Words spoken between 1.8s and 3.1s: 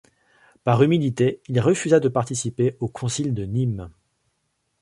de participer au